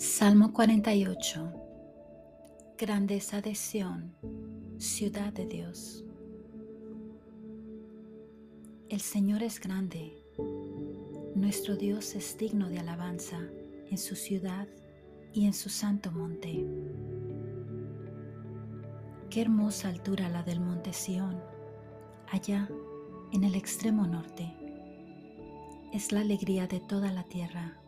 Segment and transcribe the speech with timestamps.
[0.00, 1.52] Salmo 48
[2.78, 4.14] Grandeza de Sión,
[4.78, 6.06] ciudad de Dios.
[8.88, 10.24] El Señor es grande,
[11.34, 13.40] nuestro Dios es digno de alabanza
[13.90, 14.66] en su ciudad
[15.34, 16.66] y en su santo monte.
[19.28, 21.38] Qué hermosa altura la del monte Sión,
[22.32, 22.70] allá
[23.32, 24.50] en el extremo norte.
[25.92, 27.80] Es la alegría de toda la tierra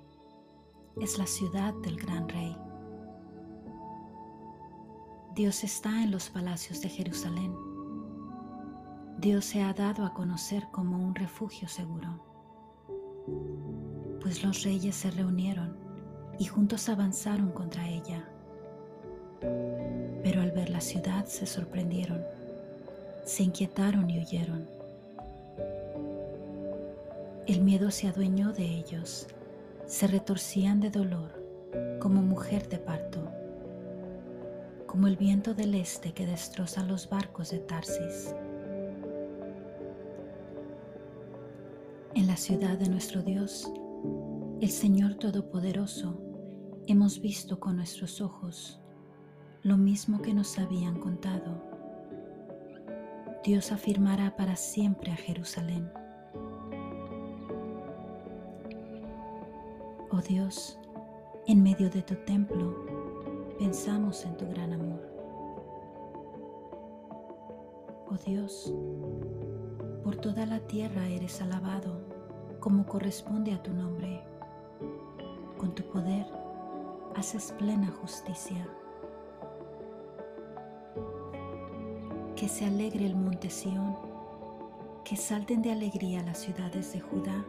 [1.01, 2.57] es la ciudad del gran rey.
[5.35, 7.55] Dios está en los palacios de Jerusalén.
[9.19, 12.21] Dios se ha dado a conocer como un refugio seguro.
[14.21, 15.77] Pues los reyes se reunieron
[16.39, 18.29] y juntos avanzaron contra ella.
[20.23, 22.23] Pero al ver la ciudad se sorprendieron,
[23.25, 24.69] se inquietaron y huyeron.
[27.47, 29.27] El miedo se adueñó de ellos
[29.93, 33.31] se retorcían de dolor como mujer de parto,
[34.87, 38.35] como el viento del este que destroza los barcos de Tarsis.
[42.15, 43.71] En la ciudad de nuestro Dios,
[44.63, 46.19] el Señor Todopoderoso,
[46.87, 48.81] hemos visto con nuestros ojos
[49.63, 51.63] lo mismo que nos habían contado.
[53.45, 55.93] Dios afirmará para siempre a Jerusalén
[60.15, 60.79] Oh Dios,
[61.47, 62.85] en medio de tu templo,
[63.59, 65.01] pensamos en tu gran amor.
[68.11, 68.75] Oh Dios,
[70.05, 71.99] por toda la tierra eres alabado
[72.61, 74.23] como corresponde a tu nombre.
[75.57, 76.27] Con tu poder
[77.17, 78.69] haces plena justicia.
[82.37, 83.97] Que se alegre el monte Sión,
[85.05, 87.47] que salten de alegría las ciudades de Judá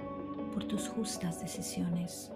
[0.53, 2.31] por tus justas decisiones.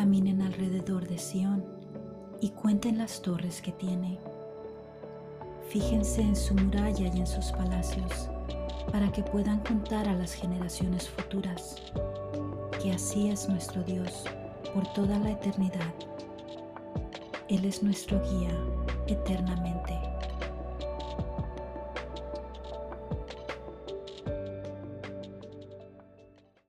[0.00, 1.62] Caminen alrededor de Sión
[2.40, 4.18] y cuenten las torres que tiene.
[5.68, 8.30] Fíjense en su muralla y en sus palacios
[8.90, 11.76] para que puedan contar a las generaciones futuras
[12.82, 14.24] que así es nuestro Dios
[14.72, 15.92] por toda la eternidad.
[17.50, 18.56] Él es nuestro guía
[19.06, 19.99] eternamente.